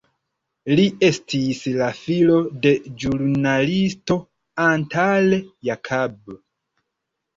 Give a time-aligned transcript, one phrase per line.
[0.77, 2.71] Li estis la filo de
[3.03, 4.19] ĵurnalisto
[4.67, 5.31] Antal
[5.71, 6.35] Jakab.